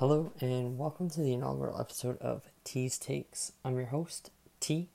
[0.00, 3.52] Hello and welcome to the inaugural episode of T's Takes.
[3.62, 4.88] I'm your host, T,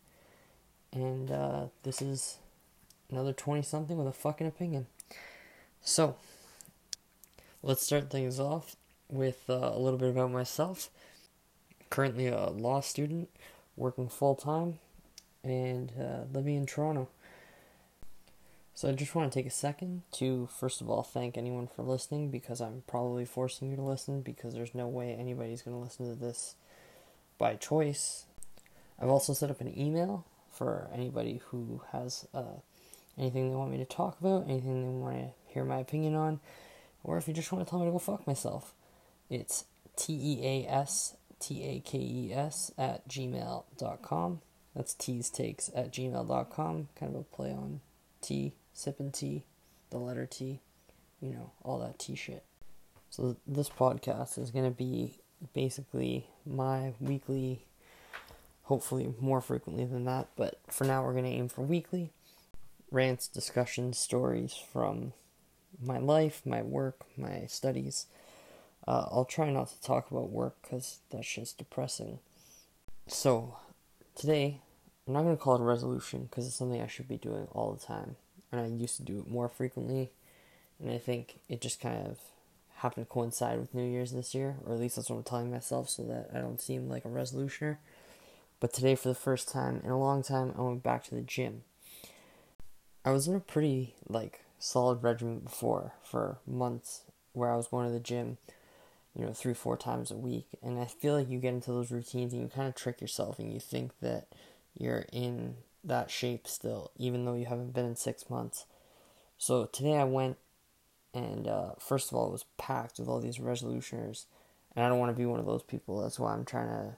[0.91, 2.39] and uh, this is
[3.11, 4.87] another 20 something with a fucking opinion.
[5.79, 6.15] So,
[7.61, 10.89] let's start things off with uh, a little bit about myself.
[11.91, 13.29] Currently a law student,
[13.77, 14.79] working full time,
[15.43, 17.09] and uh, living in Toronto.
[18.75, 21.81] So I just want to take a second to first of all thank anyone for
[21.81, 25.81] listening because I'm probably forcing you to listen because there's no way anybody's going to
[25.81, 26.55] listen to this
[27.37, 28.25] by choice.
[29.01, 32.59] I've also set up an email for anybody who has uh,
[33.17, 36.41] anything they want me to talk about, anything they want to hear my opinion on,
[37.01, 38.73] or if you just want to tell me to go fuck myself.
[39.29, 39.63] It's
[39.95, 44.41] T E A S T A K E S at gmail.com.
[44.75, 46.89] That's T's Takes at gmail.com.
[46.99, 47.79] Kind of a play on
[48.21, 49.45] T sipping tea,
[49.89, 50.59] the letter T,
[51.21, 52.43] you know, all that T shit.
[53.09, 55.19] So this podcast is going to be
[55.53, 57.65] basically my weekly,
[58.63, 62.11] hopefully more frequently than that, but for now we're going to aim for weekly
[62.91, 65.13] rants, discussions, stories from
[65.81, 68.05] my life, my work, my studies.
[68.87, 72.19] Uh, I'll try not to talk about work because that's just depressing.
[73.07, 73.57] So,
[74.15, 74.61] today,
[75.07, 77.47] I'm not going to call it a resolution because it's something I should be doing
[77.51, 78.15] all the time
[78.57, 80.11] and I used to do it more frequently.
[80.79, 82.19] And I think it just kind of
[82.77, 85.51] happened to coincide with New Year's this year, or at least that's what I'm telling
[85.51, 87.77] myself so that I don't seem like a resolutioner.
[88.59, 91.21] But today, for the first time in a long time, I went back to the
[91.21, 91.63] gym.
[93.03, 97.01] I was in a pretty like solid regimen before for months
[97.33, 98.37] where I was going to the gym,
[99.15, 100.47] you know, three, four times a week.
[100.63, 103.37] And I feel like you get into those routines and you kind of trick yourself
[103.37, 104.27] and you think that
[104.77, 108.65] you're in that shape still, even though you haven't been in six months.
[109.37, 110.37] So today I went,
[111.13, 114.25] and uh, first of all, it was packed with all these resolutioners,
[114.75, 116.01] and I don't want to be one of those people.
[116.01, 116.95] That's why I'm trying to,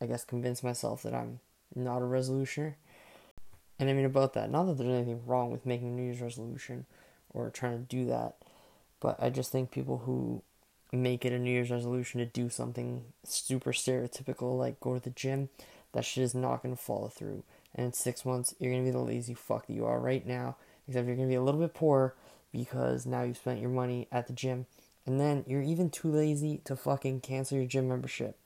[0.00, 1.40] I guess, convince myself that I'm
[1.74, 2.74] not a resolutioner.
[3.78, 6.20] And I mean, about that, not that there's anything wrong with making a New Year's
[6.20, 6.86] resolution
[7.30, 8.36] or trying to do that,
[9.00, 10.42] but I just think people who
[10.92, 15.10] make it a New Year's resolution to do something super stereotypical, like go to the
[15.10, 15.48] gym,
[15.92, 18.98] that shit is not to follow through and in six months you're gonna be the
[18.98, 20.56] lazy fuck that you are right now.
[20.86, 22.14] Except you're gonna be a little bit poorer
[22.52, 24.66] because now you spent your money at the gym,
[25.04, 28.38] and then you're even too lazy to fucking cancel your gym membership,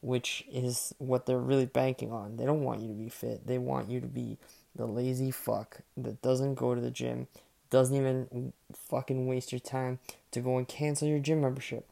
[0.00, 2.36] which is what they're really banking on.
[2.36, 3.46] They don't want you to be fit.
[3.46, 4.38] They want you to be
[4.74, 7.26] the lazy fuck that doesn't go to the gym,
[7.70, 9.98] doesn't even fucking waste your time
[10.30, 11.86] to go and cancel your gym membership.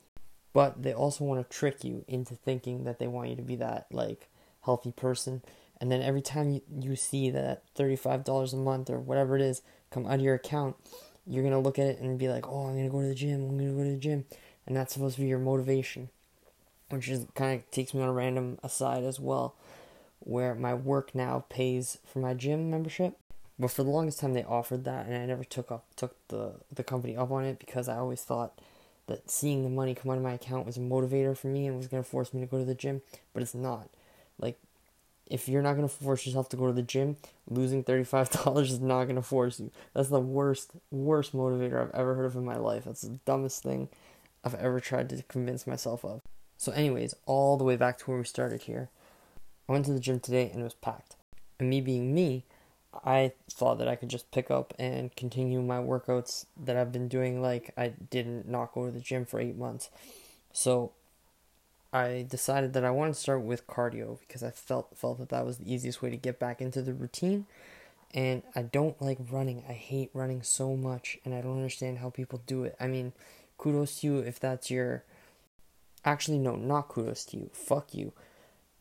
[0.52, 3.56] But they also want to trick you into thinking that they want you to be
[3.56, 4.28] that like
[4.62, 5.42] healthy person
[5.80, 9.62] and then every time you, you see that $35 a month or whatever it is
[9.90, 10.76] come out of your account
[11.26, 13.48] you're to look at it and be like oh i'm to go to the gym
[13.48, 14.24] i'm to go to the gym.
[14.66, 16.08] And that's supposed to be your motivation
[16.90, 19.54] which is kind of takes me on a random aside as well
[20.20, 23.16] where my work now pays for my gym membership.
[23.58, 26.54] But for the longest time they offered that and i never took up took the
[26.72, 28.60] the company up on it because i always thought
[29.06, 31.76] that seeing the money come out of my account was a motivator for me and
[31.76, 33.00] was going to force me to go to the gym
[33.32, 33.88] but it's not
[35.26, 37.16] if you're not going to force yourself to go to the gym,
[37.48, 39.70] losing $35 is not going to force you.
[39.94, 42.84] That's the worst, worst motivator I've ever heard of in my life.
[42.84, 43.88] That's the dumbest thing
[44.44, 46.22] I've ever tried to convince myself of.
[46.58, 48.88] So, anyways, all the way back to where we started here.
[49.68, 51.16] I went to the gym today and it was packed.
[51.58, 52.44] And me being me,
[53.04, 57.08] I thought that I could just pick up and continue my workouts that I've been
[57.08, 59.90] doing like I didn't not go to the gym for eight months.
[60.52, 60.92] So
[61.92, 65.46] I decided that I wanted to start with cardio because I felt felt that that
[65.46, 67.46] was the easiest way to get back into the routine.
[68.14, 69.64] And I don't like running.
[69.68, 72.76] I hate running so much, and I don't understand how people do it.
[72.80, 73.12] I mean,
[73.58, 75.04] kudos to you if that's your.
[76.04, 77.50] Actually, no, not kudos to you.
[77.52, 78.12] Fuck you.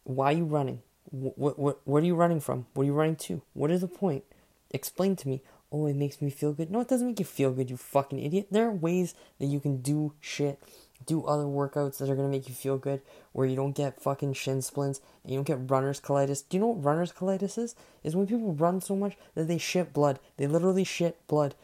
[0.04, 0.82] Why are you running?
[1.12, 2.68] What what what, are you running from?
[2.74, 3.42] What are you running to?
[3.54, 4.24] What is the point?
[4.72, 5.42] Explain to me.
[5.72, 6.72] Oh, it makes me feel good.
[6.72, 8.48] No, it doesn't make you feel good, you fucking idiot.
[8.52, 10.60] There are ways that you can do shit
[11.06, 14.34] do other workouts that are gonna make you feel good, where you don't get fucking
[14.34, 16.44] shin splints and you don't get runner's colitis.
[16.48, 17.76] Do you know what runner's colitis is?
[18.04, 20.20] Is when people run so much that they shit blood.
[20.38, 21.56] They literally shit blood.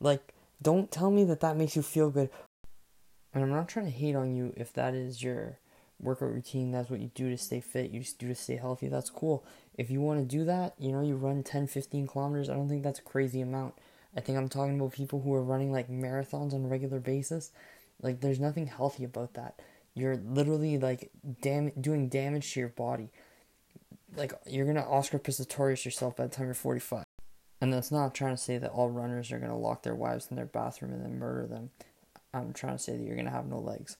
[0.00, 2.30] Like, don't tell me that that makes you feel good.
[3.34, 5.58] And I'm not trying to hate on you if that is your
[6.00, 6.72] workout routine.
[6.72, 7.90] That's what you do to stay fit.
[7.90, 8.88] You just do to stay healthy.
[8.88, 9.44] That's cool.
[9.78, 12.50] If you want to do that, you know, you run 10, 15 kilometers.
[12.50, 13.74] I don't think that's a crazy amount.
[14.14, 17.50] I think I'm talking about people who are running like marathons on a regular basis.
[18.02, 19.60] Like there's nothing healthy about that.
[19.94, 21.10] You're literally like
[21.40, 23.10] dam- doing damage to your body.
[24.16, 27.04] Like you're gonna Oscar Pistorius yourself by the time you're 45.
[27.60, 30.36] And that's not trying to say that all runners are gonna lock their wives in
[30.36, 31.70] their bathroom and then murder them.
[32.34, 33.96] I'm trying to say that you're gonna have no legs.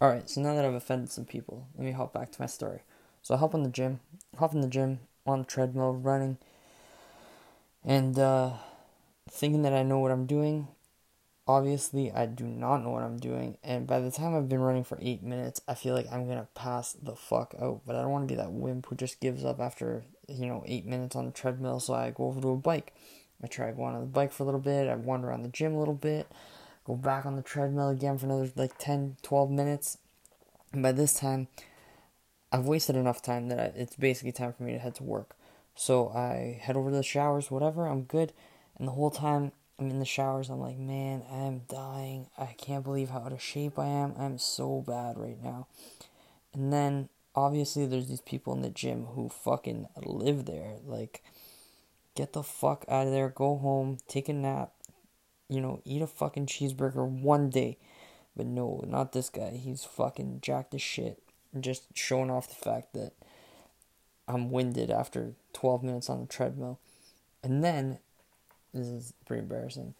[0.00, 2.80] Alright, so now that I've offended some people, let me hop back to my story.
[3.22, 4.00] So I hop on the gym,
[4.38, 6.38] hop in the gym, on the treadmill, running,
[7.84, 8.52] and uh,
[9.30, 10.68] thinking that I know what I'm doing.
[11.46, 14.84] Obviously, I do not know what I'm doing, and by the time I've been running
[14.84, 17.82] for eight minutes, I feel like I'm gonna pass the fuck out.
[17.86, 20.62] But I don't want to be that wimp who just gives up after you know
[20.66, 21.80] eight minutes on the treadmill.
[21.80, 22.94] So I go over to a bike.
[23.42, 24.88] I try going on the bike for a little bit.
[24.88, 26.26] I wander around the gym a little bit.
[26.86, 29.98] Go back on the treadmill again for another like 10, 12 minutes.
[30.72, 31.48] And by this time,
[32.50, 35.36] I've wasted enough time that I, it's basically time for me to head to work.
[35.74, 38.32] So I head over to the showers, whatever, I'm good.
[38.78, 42.28] And the whole time I'm in the showers, I'm like, man, I am dying.
[42.38, 44.14] I can't believe how out of shape I am.
[44.18, 45.66] I'm so bad right now.
[46.52, 50.76] And then obviously there's these people in the gym who fucking live there.
[50.86, 51.24] Like,
[52.14, 54.72] get the fuck out of there, go home, take a nap,
[55.48, 57.76] you know, eat a fucking cheeseburger one day.
[58.36, 59.50] But no, not this guy.
[59.50, 61.20] He's fucking jacked as shit
[61.60, 63.12] just showing off the fact that
[64.26, 66.80] I'm winded after 12 minutes on the treadmill.
[67.42, 67.98] And then,
[68.74, 69.94] this is pretty embarrassing.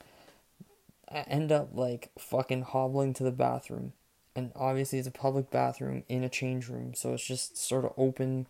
[1.10, 3.92] I end up like fucking hobbling to the bathroom.
[4.36, 7.92] And obviously, it's a public bathroom in a change room, so it's just sort of
[7.96, 8.48] open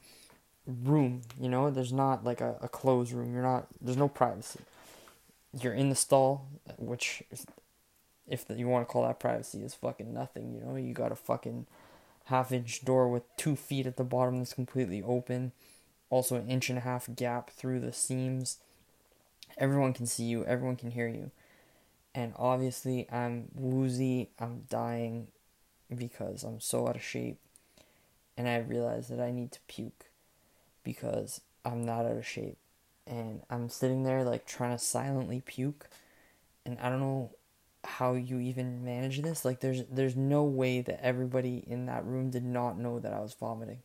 [0.67, 1.71] room, you know?
[1.71, 3.35] There's not like a, a closed room.
[3.35, 4.61] You're not, there's no privacy.
[5.61, 6.47] You're in the stall,
[6.79, 7.23] which,
[8.27, 10.77] if you want to call that privacy, is fucking nothing, you know?
[10.77, 11.67] You got a fucking
[12.25, 15.53] half inch door with two feet at the bottom that's completely open.
[16.09, 18.57] Also, an inch and a half gap through the seams.
[19.59, 21.31] Everyone can see you, everyone can hear you.
[22.15, 25.29] And obviously, I'm woozy, I'm dying
[25.95, 27.39] because I'm so out of shape.
[28.37, 30.07] And I realize that I need to puke
[30.83, 32.59] because I'm not out of shape.
[33.07, 35.89] And I'm sitting there, like, trying to silently puke.
[36.65, 37.31] And I don't know
[37.87, 39.45] how you even manage this.
[39.45, 43.21] Like there's there's no way that everybody in that room did not know that I
[43.21, 43.81] was vomiting.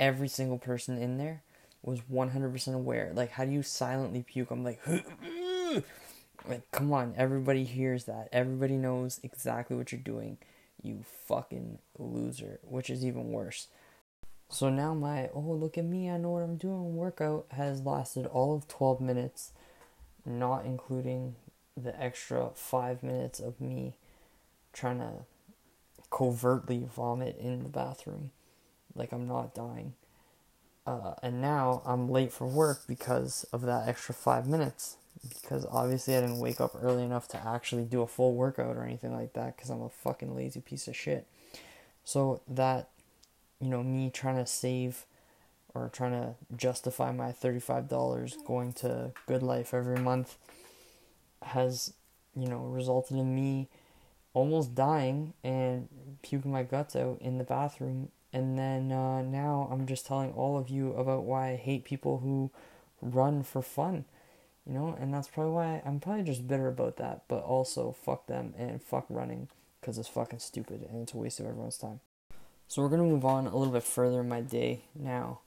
[0.00, 1.42] Every single person in there
[1.82, 3.12] was 100% aware.
[3.14, 4.50] Like how do you silently puke?
[4.50, 4.80] I'm like
[6.48, 8.28] like come on, everybody hears that.
[8.32, 10.38] Everybody knows exactly what you're doing.
[10.82, 13.68] You fucking loser, which is even worse.
[14.48, 18.26] So now my oh look at me, I know what I'm doing workout has lasted
[18.26, 19.52] all of 12 minutes,
[20.24, 21.36] not including
[21.76, 23.94] the extra five minutes of me
[24.72, 25.12] trying to
[26.10, 28.30] covertly vomit in the bathroom
[28.94, 29.94] like I'm not dying.
[30.86, 34.96] Uh, and now I'm late for work because of that extra five minutes.
[35.40, 38.84] Because obviously I didn't wake up early enough to actually do a full workout or
[38.84, 41.26] anything like that because I'm a fucking lazy piece of shit.
[42.04, 42.88] So that,
[43.60, 45.06] you know, me trying to save
[45.74, 50.36] or trying to justify my $35 going to GoodLife every month
[51.42, 51.94] has,
[52.36, 53.68] you know, resulted in me
[54.34, 55.88] almost dying and
[56.22, 58.08] puking my guts out in the bathroom.
[58.32, 62.18] And then uh, now I'm just telling all of you about why I hate people
[62.18, 62.50] who
[63.02, 64.06] run for fun,
[64.66, 67.24] you know, and that's probably why I'm probably just bitter about that.
[67.28, 69.48] But also, fuck them and fuck running
[69.80, 72.00] because it's fucking stupid and it's a waste of everyone's time.
[72.68, 75.40] So we're gonna move on a little bit further in my day now,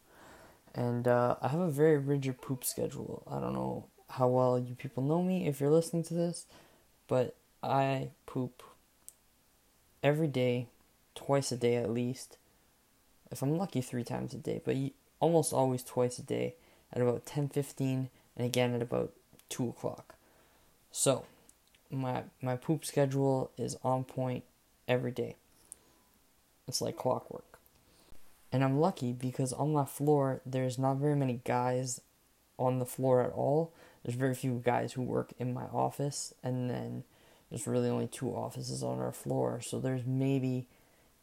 [0.76, 3.24] and uh, I have a very rigid poop schedule.
[3.26, 6.46] I don't know how well you people know me if you're listening to this,
[7.08, 8.62] but I poop
[10.04, 10.68] every day,
[11.16, 12.38] twice a day at least.
[13.31, 14.76] If I'm lucky, three times a day, but
[15.19, 16.56] almost always twice a day
[16.94, 19.14] at about 10:15 and again at about
[19.50, 20.16] two o'clock.
[20.92, 21.26] So,
[21.90, 24.44] my my poop schedule is on point
[24.88, 25.35] every day.
[26.68, 27.59] It's like clockwork.
[28.52, 32.02] And I'm lucky because on my floor there's not very many guys
[32.57, 33.73] on the floor at all
[34.06, 37.04] there's very few guys who work in my office, and then
[37.50, 39.61] there's really only two offices on our floor.
[39.61, 40.68] So there's maybe,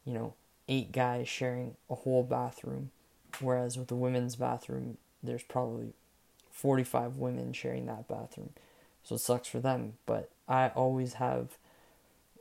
[0.03, 0.33] you know,
[0.73, 2.91] eight guys sharing a whole bathroom,
[3.39, 5.93] whereas with the women's bathroom, there's probably
[6.51, 8.49] 45 women sharing that bathroom.
[9.03, 11.57] So it sucks for them, but I always have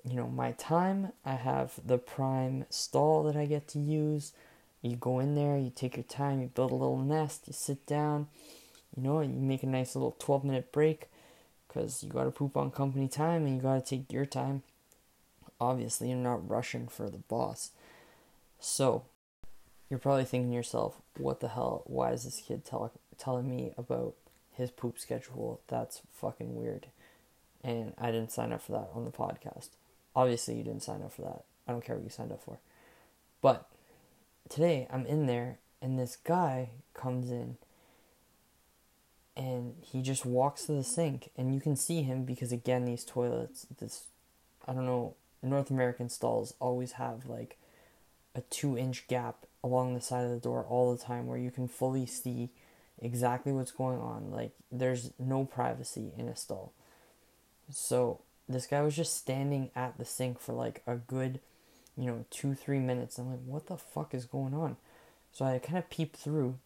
[0.05, 4.33] you know my time i have the prime stall that i get to use
[4.81, 7.87] you go in there you take your time you build a little nest you sit
[7.87, 8.27] down
[8.97, 11.09] you know, you make a nice little 12 minute break
[11.67, 14.63] because you got to poop on company time and you got to take your time.
[15.61, 17.71] Obviously, you're not rushing for the boss.
[18.65, 19.07] So,
[19.91, 21.83] you're probably thinking to yourself, what the hell?
[21.87, 24.15] Why is this kid tell- telling me about
[24.53, 25.61] his poop schedule?
[25.67, 26.87] That's fucking weird.
[27.65, 29.71] And I didn't sign up for that on the podcast.
[30.15, 31.43] Obviously, you didn't sign up for that.
[31.67, 32.61] I don't care what you signed up for.
[33.41, 33.69] But
[34.49, 37.57] today, I'm in there, and this guy comes in
[39.37, 43.03] and he just walks to the sink and you can see him because again these
[43.03, 44.05] toilets this
[44.69, 47.57] i don't know north american stalls always have like
[48.35, 51.51] a two inch gap along the side of the door all the time where you
[51.51, 52.51] can fully see
[53.01, 54.31] exactly what's going on.
[54.31, 56.73] Like, there's no privacy in a stall.
[57.71, 61.41] So, this guy was just standing at the sink for like a good,
[61.97, 63.19] you know, two, three minutes.
[63.19, 64.77] I'm like, what the fuck is going on?
[65.33, 66.59] So I kind of peep through,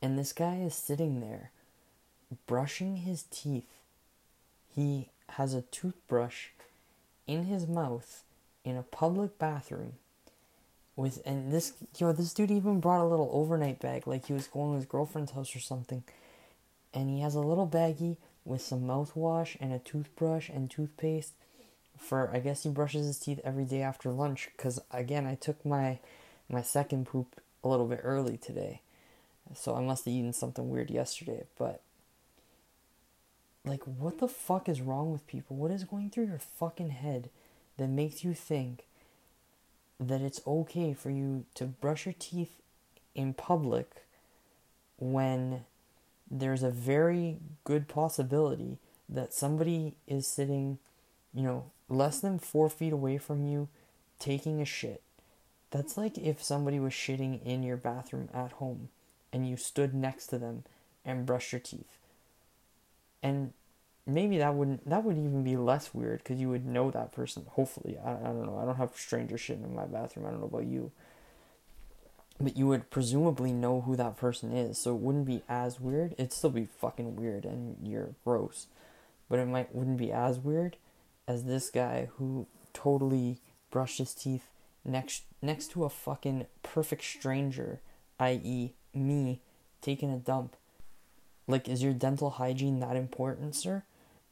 [0.00, 1.50] and this guy is sitting there
[2.46, 3.68] brushing his teeth.
[4.74, 6.48] He has a toothbrush
[7.26, 8.22] in his mouth
[8.64, 9.94] in a public bathroom
[10.96, 14.46] with and this yo this dude even brought a little overnight bag like he was
[14.46, 16.02] going to his girlfriend's house or something.
[16.92, 21.32] And he has a little baggie with some mouthwash and a toothbrush and toothpaste
[21.98, 24.50] for I guess he brushes his teeth every day after lunch.
[24.56, 25.98] Cuz again I took my
[26.48, 28.80] my second poop a little bit early today.
[29.54, 31.80] So I must have eaten something weird yesterday but
[33.64, 35.56] like what the fuck is wrong with people?
[35.56, 37.30] What is going through your fucking head
[37.78, 38.84] that makes you think
[40.00, 42.60] that it's okay for you to brush your teeth
[43.14, 44.04] in public
[44.98, 45.64] when
[46.30, 50.78] there's a very good possibility that somebody is sitting,
[51.32, 53.68] you know, less than four feet away from you
[54.18, 55.02] taking a shit.
[55.70, 58.88] That's like if somebody was shitting in your bathroom at home
[59.32, 60.64] and you stood next to them
[61.04, 61.98] and brushed your teeth.
[63.22, 63.52] And
[64.06, 67.46] maybe that wouldn't that would even be less weird because you would know that person.
[67.50, 68.58] Hopefully, I, I don't know.
[68.58, 70.26] I don't have stranger shit in my bathroom.
[70.26, 70.92] I don't know about you,
[72.40, 76.14] but you would presumably know who that person is, so it wouldn't be as weird.
[76.18, 78.66] It'd still be fucking weird and you're gross,
[79.28, 80.76] but it might wouldn't be as weird
[81.26, 83.38] as this guy who totally
[83.70, 84.50] brushed his teeth
[84.84, 87.80] next next to a fucking perfect stranger,
[88.20, 89.40] i.e., me
[89.80, 90.56] taking a dump.
[91.46, 93.82] Like, is your dental hygiene that important, sir?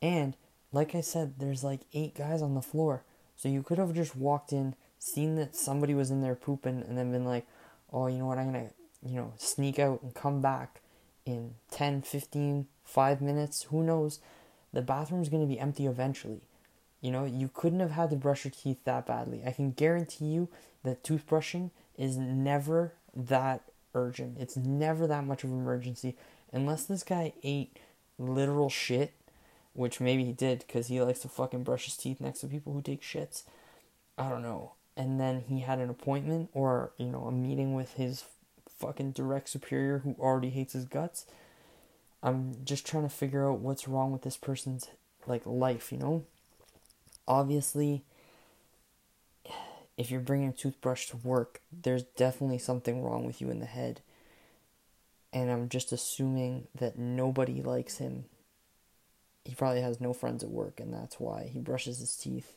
[0.02, 0.36] And
[0.72, 3.04] like I said, there's like eight guys on the floor.
[3.36, 6.98] So you could have just walked in, seen that somebody was in there pooping, and
[6.98, 7.46] then been like,
[7.92, 8.70] oh, you know what, I'm gonna,
[9.04, 10.80] you know, sneak out and come back
[11.24, 13.62] in 10, 15, 5 minutes.
[13.64, 14.20] Who knows?
[14.72, 16.42] The bathroom's gonna be empty eventually.
[17.00, 19.42] You know, you couldn't have had to brush your teeth that badly.
[19.44, 20.48] I can guarantee you
[20.84, 23.62] that toothbrushing is never that
[23.94, 24.38] urgent.
[24.38, 26.16] It's never that much of an emergency.
[26.52, 27.76] Unless this guy ate
[28.18, 29.14] literal shit
[29.74, 32.72] which maybe he did because he likes to fucking brush his teeth next to people
[32.72, 33.44] who take shits.
[34.18, 34.72] I don't know.
[34.96, 38.24] And then he had an appointment or, you know, a meeting with his
[38.78, 41.24] fucking direct superior who already hates his guts.
[42.22, 44.88] I'm just trying to figure out what's wrong with this person's
[45.26, 46.24] like life, you know?
[47.26, 48.02] Obviously,
[49.96, 53.66] if you're bringing a toothbrush to work, there's definitely something wrong with you in the
[53.66, 54.00] head.
[55.32, 58.24] And I'm just assuming that nobody likes him
[59.44, 62.56] he probably has no friends at work, and that's why he brushes his teeth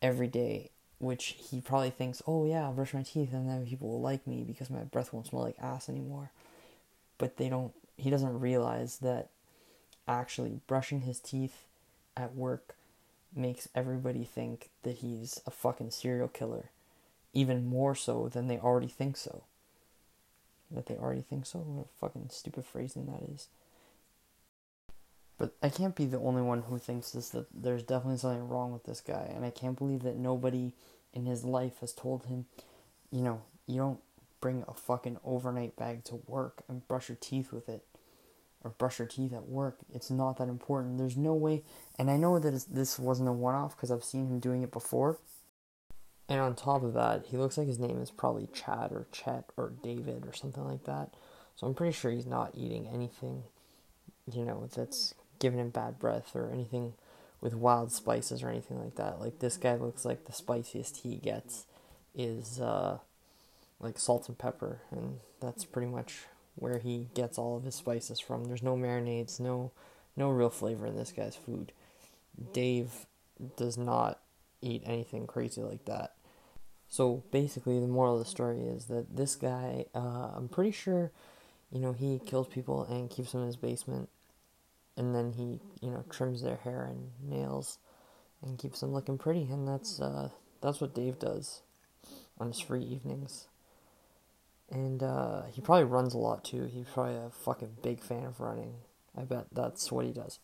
[0.00, 0.70] every day.
[0.98, 4.24] Which he probably thinks, oh yeah, I'll brush my teeth, and then people will like
[4.24, 6.30] me because my breath won't smell like ass anymore.
[7.18, 7.72] But they don't.
[7.96, 9.28] He doesn't realize that
[10.06, 11.64] actually brushing his teeth
[12.16, 12.76] at work
[13.34, 16.70] makes everybody think that he's a fucking serial killer,
[17.32, 19.42] even more so than they already think so.
[20.70, 21.58] That they already think so.
[21.58, 23.48] What a fucking stupid phrasing that is.
[25.42, 28.70] But I can't be the only one who thinks this that there's definitely something wrong
[28.72, 30.72] with this guy, and I can't believe that nobody
[31.12, 32.46] in his life has told him,
[33.10, 33.98] you know, you don't
[34.40, 37.84] bring a fucking overnight bag to work and brush your teeth with it
[38.62, 39.78] or brush your teeth at work.
[39.92, 40.98] It's not that important.
[40.98, 41.64] There's no way,
[41.98, 44.70] and I know that this wasn't a one off because I've seen him doing it
[44.70, 45.18] before.
[46.28, 49.46] And on top of that, he looks like his name is probably Chad or Chet
[49.56, 51.14] or David or something like that.
[51.56, 53.42] So I'm pretty sure he's not eating anything,
[54.32, 56.94] you know, that's giving him bad breath or anything
[57.40, 59.20] with wild spices or anything like that.
[59.20, 61.66] Like this guy looks like the spiciest he gets
[62.14, 62.98] is uh,
[63.80, 68.20] like salt and pepper, and that's pretty much where he gets all of his spices
[68.20, 68.44] from.
[68.44, 69.72] There's no marinades, no
[70.16, 71.72] no real flavor in this guy's food.
[72.52, 73.06] Dave
[73.56, 74.20] does not
[74.60, 76.12] eat anything crazy like that.
[76.88, 81.10] So basically, the moral of the story is that this guy, uh, I'm pretty sure,
[81.72, 84.10] you know, he kills people and keeps them in his basement
[84.96, 87.78] and then he you know trims their hair and nails
[88.42, 90.28] and keeps them looking pretty and that's uh,
[90.60, 91.62] that's what Dave does
[92.38, 93.48] on his free evenings.
[94.70, 96.64] And uh, he probably runs a lot too.
[96.64, 98.74] He's probably a fucking big fan of running.
[99.16, 100.38] I bet that's what he does.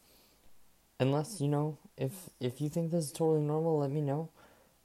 [1.00, 4.30] Unless you know if if you think this is totally normal let me know.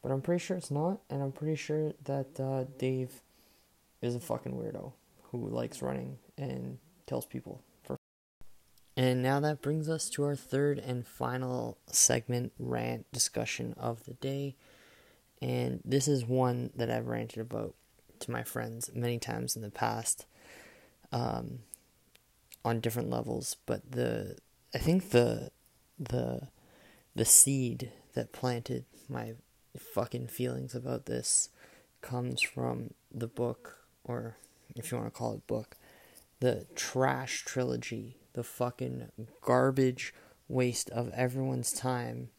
[0.02, 3.22] But I'm pretty sure it's not and I'm pretty sure that uh, Dave
[4.02, 4.94] is a fucking weirdo
[5.32, 6.78] who likes running and
[7.08, 7.62] tells people
[8.96, 14.14] and now that brings us to our third and final segment rant discussion of the
[14.14, 14.56] day.
[15.42, 17.74] And this is one that I've ranted about
[18.20, 20.26] to my friends many times in the past
[21.12, 21.60] um,
[22.64, 23.58] on different levels.
[23.66, 24.38] But the
[24.74, 25.52] I think the
[26.00, 26.48] the
[27.16, 29.34] the seed that planted my
[29.78, 31.50] fucking feelings about this
[32.02, 34.38] comes from the book, or
[34.76, 35.76] if you want to call it book,
[36.40, 39.12] the trash trilogy, the fucking
[39.42, 40.14] garbage
[40.48, 42.30] waste of everyone's time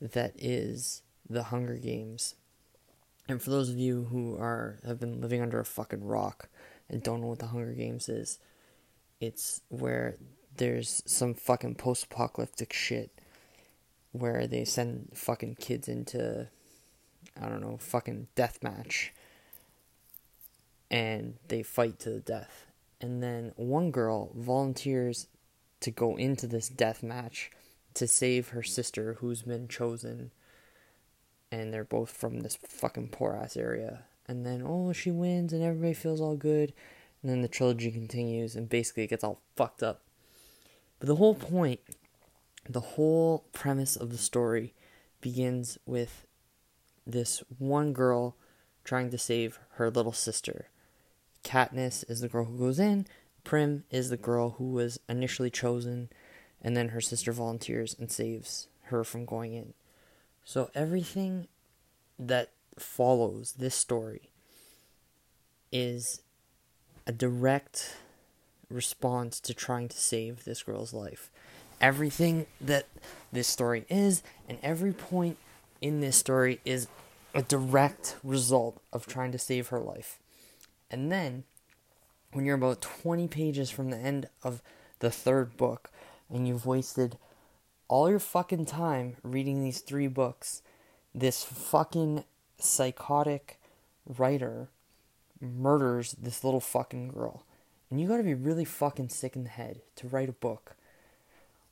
[0.00, 2.34] that is the Hunger Games.
[3.28, 6.48] And for those of you who are have been living under a fucking rock
[6.88, 8.38] and don't know what the Hunger Games is,
[9.20, 10.16] it's where
[10.56, 13.10] there's some fucking post-apocalyptic shit
[14.12, 16.48] where they send fucking kids into
[17.40, 19.12] I don't know, fucking death match
[20.90, 22.65] and they fight to the death.
[23.00, 25.28] And then one girl volunteers
[25.80, 27.50] to go into this death match
[27.94, 30.30] to save her sister who's been chosen
[31.52, 34.04] and they're both from this fucking poor ass area.
[34.26, 36.72] And then oh she wins and everybody feels all good
[37.22, 40.02] and then the trilogy continues and basically it gets all fucked up.
[40.98, 41.80] But the whole point
[42.68, 44.74] the whole premise of the story
[45.20, 46.26] begins with
[47.06, 48.36] this one girl
[48.84, 50.68] trying to save her little sister.
[51.46, 53.06] Katniss is the girl who goes in,
[53.44, 56.08] Prim is the girl who was initially chosen,
[56.60, 59.72] and then her sister volunteers and saves her from going in.
[60.44, 61.46] So everything
[62.18, 64.32] that follows this story
[65.70, 66.22] is
[67.06, 67.96] a direct
[68.68, 71.30] response to trying to save this girl's life.
[71.80, 72.86] Everything that
[73.30, 75.38] this story is, and every point
[75.80, 76.88] in this story is
[77.32, 80.18] a direct result of trying to save her life.
[80.90, 81.44] And then,
[82.32, 84.62] when you're about 20 pages from the end of
[85.00, 85.90] the third book,
[86.30, 87.18] and you've wasted
[87.88, 90.62] all your fucking time reading these three books,
[91.14, 92.24] this fucking
[92.58, 93.60] psychotic
[94.06, 94.68] writer
[95.40, 97.44] murders this little fucking girl.
[97.90, 100.76] And you gotta be really fucking sick in the head to write a book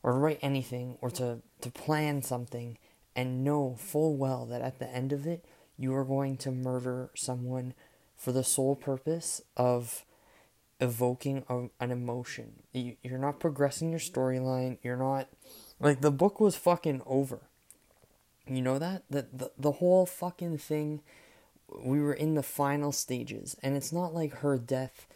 [0.03, 2.79] or write anything or to, to plan something
[3.17, 5.45] and know full well that at the end of it,
[5.77, 7.75] you are going to murder someone
[8.17, 10.05] for the sole purpose of
[10.81, 12.63] evoking a, an emotion.
[12.73, 14.79] You, you're not progressing your storyline.
[14.83, 15.29] You're not
[15.81, 17.41] like the book was fucking over.
[18.47, 21.01] You know that the, the the whole fucking thing.
[21.83, 25.07] We were in the final stages, and it's not like her death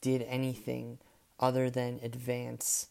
[0.00, 0.98] did anything
[1.38, 2.88] other than advance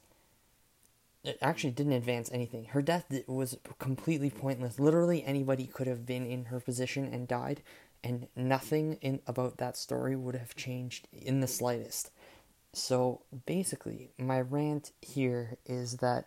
[1.24, 2.65] it actually didn't advance anything.
[2.65, 4.80] Her death was completely pointless.
[4.80, 7.62] Literally anybody could have been in her position and died,
[8.04, 12.12] and nothing in about that story would have changed in the slightest.
[12.74, 16.26] So basically, my rant here is that,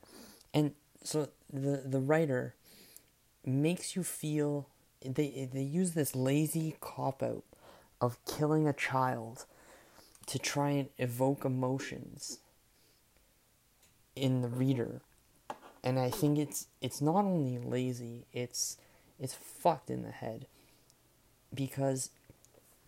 [0.52, 2.54] and so the the writer
[3.44, 4.68] makes you feel
[5.00, 7.44] they they use this lazy cop out
[8.00, 9.46] of killing a child
[10.26, 12.38] to try and evoke emotions
[14.16, 15.00] in the reader.
[15.82, 18.78] And I think it's it's not only lazy, it's
[19.18, 20.46] it's fucked in the head.
[21.54, 22.10] Because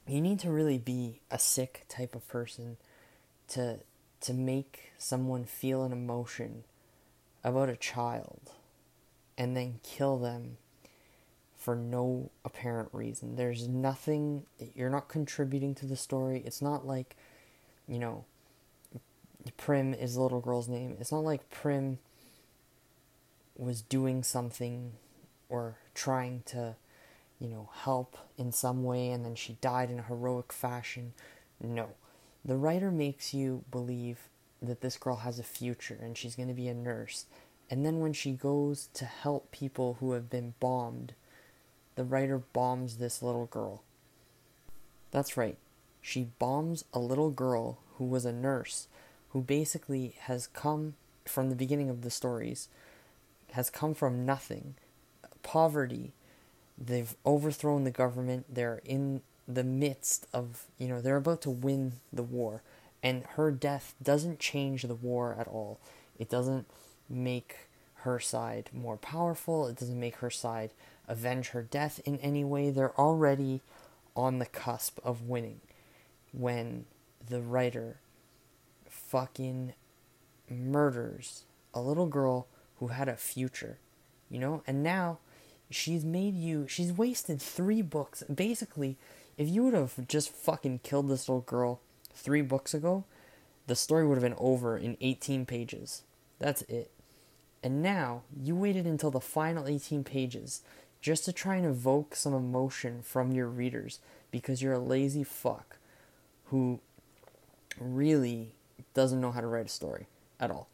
[0.06, 2.76] you need to really be a sick type of person
[3.48, 3.78] to
[4.20, 6.64] to make someone feel an emotion
[7.44, 8.50] about a child
[9.38, 10.56] and then kill them
[11.56, 13.36] for no apparent reason.
[13.36, 16.42] There's nothing you're not contributing to the story.
[16.44, 17.16] It's not like,
[17.86, 18.24] you know,
[19.56, 20.96] Prim is the little girl's name.
[21.00, 21.98] It's not like Prim
[23.56, 24.92] was doing something
[25.48, 26.76] or trying to,
[27.40, 31.12] you know, help in some way and then she died in a heroic fashion.
[31.60, 31.90] No.
[32.44, 34.28] The writer makes you believe
[34.62, 37.26] that this girl has a future and she's going to be a nurse.
[37.68, 41.14] And then when she goes to help people who have been bombed,
[41.96, 43.82] the writer bombs this little girl.
[45.10, 45.56] That's right.
[46.00, 48.86] She bombs a little girl who was a nurse
[49.30, 50.94] who basically has come
[51.24, 52.68] from the beginning of the stories,
[53.52, 54.76] has come from nothing,
[55.42, 56.12] poverty.
[56.78, 58.46] They've overthrown the government.
[58.48, 62.62] They're in the midst of, you know, they're about to win the war.
[63.02, 65.78] And her death doesn't change the war at all.
[66.18, 66.66] It doesn't
[67.08, 67.56] make
[68.00, 69.68] her side more powerful.
[69.68, 70.72] It doesn't make her side
[71.08, 72.70] avenge her death in any way.
[72.70, 73.62] They're already
[74.14, 75.60] on the cusp of winning
[76.32, 76.86] when
[77.28, 77.98] the writer
[78.88, 79.74] fucking
[80.50, 82.46] murders a little girl
[82.78, 83.78] who had a future,
[84.30, 84.62] you know?
[84.66, 85.18] And now
[85.70, 88.22] she's made you, she's wasted three books.
[88.32, 88.96] Basically,
[89.36, 91.80] if you would have just fucking killed this little girl
[92.14, 93.04] three books ago,
[93.66, 96.02] the story would have been over in 18 pages.
[96.38, 96.90] That's it.
[97.62, 100.62] And now you waited until the final 18 pages
[101.00, 103.98] just to try and evoke some emotion from your readers
[104.30, 105.78] because you're a lazy fuck
[106.46, 106.80] who
[107.78, 108.52] really
[108.94, 110.06] doesn't know how to write a story
[110.38, 110.68] at all.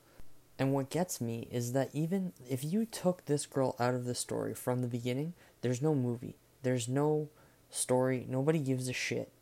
[0.58, 4.14] And what gets me is that even if you took this girl out of the
[4.14, 7.28] story from the beginning, there's no movie, there's no
[7.70, 9.32] story, nobody gives a shit.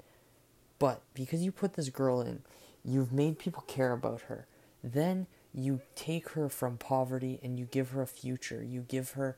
[0.79, 2.42] But because you put this girl in,
[2.85, 4.46] you've made people care about her.
[4.83, 8.62] Then you take her from poverty and you give her a future.
[8.62, 9.37] You give her,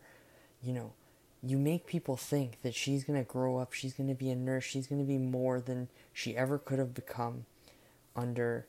[0.63, 0.93] you know,
[1.43, 4.37] you make people think that she's going to grow up, she's going to be a
[4.37, 7.47] nurse, she's going to be more than she ever could have become
[8.15, 8.67] under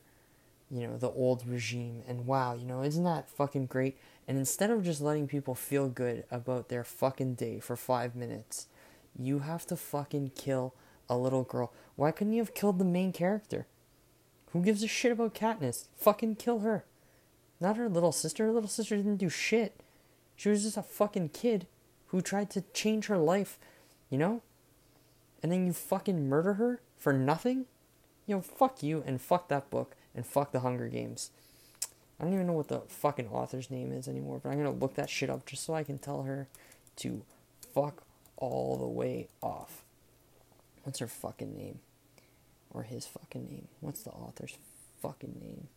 [0.74, 2.02] you know, the old regime.
[2.08, 3.96] And wow, you know, isn't that fucking great?
[4.26, 8.66] And instead of just letting people feel good about their fucking day for five minutes,
[9.16, 10.74] you have to fucking kill
[11.08, 11.72] a little girl.
[11.94, 13.66] Why couldn't you have killed the main character?
[14.50, 15.86] Who gives a shit about Katniss?
[15.96, 16.84] Fucking kill her.
[17.60, 18.46] Not her little sister.
[18.46, 19.80] Her little sister didn't do shit.
[20.34, 21.68] She was just a fucking kid
[22.08, 23.58] who tried to change her life,
[24.10, 24.42] you know?
[25.40, 27.66] And then you fucking murder her for nothing?
[28.26, 31.30] You know, fuck you and fuck that book and fuck the Hunger Games.
[32.18, 34.94] I don't even know what the fucking author's name is anymore, but I'm gonna look
[34.94, 36.48] that shit up just so I can tell her
[36.96, 37.22] to
[37.74, 38.04] fuck
[38.36, 39.82] all the way off.
[40.84, 41.80] What's her fucking name?
[42.70, 43.68] Or his fucking name?
[43.80, 44.58] What's the author's
[45.00, 45.68] fucking name?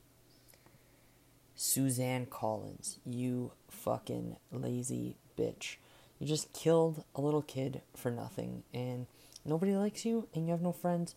[1.56, 3.00] Suzanne Collins.
[3.06, 5.78] You fucking lazy bitch.
[6.20, 9.08] You just killed a little kid for nothing, and
[9.46, 11.16] nobody likes you, and you have no friends,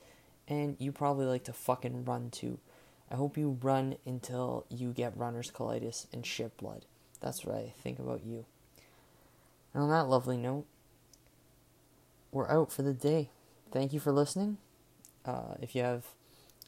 [0.49, 2.59] and you probably like to fucking run too.
[3.11, 6.85] I hope you run until you get runner's colitis and shit blood.
[7.21, 8.45] That's what I think about you.
[9.75, 10.67] And on that lovely note,
[12.33, 13.31] we're out for the day.
[13.73, 14.59] Thank you for listening.
[15.25, 16.07] Uh, if you have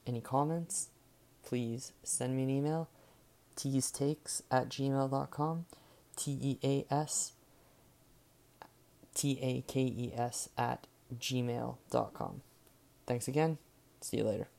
[0.06, 0.88] any comments,
[1.44, 2.88] please send me an email.
[3.56, 5.66] teastakes at gmail.com.
[6.16, 7.32] T E A S
[9.14, 12.42] T A K E S at gmail.com.
[13.06, 13.58] Thanks again.
[14.00, 14.51] See you later.